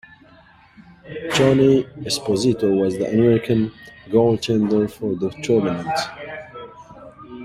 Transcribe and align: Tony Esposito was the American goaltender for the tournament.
Tony 1.35 1.83
Esposito 2.07 2.75
was 2.81 2.97
the 2.97 3.07
American 3.11 3.71
goaltender 4.09 4.89
for 4.89 5.13
the 5.13 5.29
tournament. 5.43 5.95